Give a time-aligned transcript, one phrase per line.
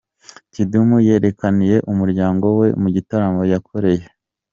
[0.53, 4.09] Kidum yerekaniye umuryango we mu gitaramo yakoreye i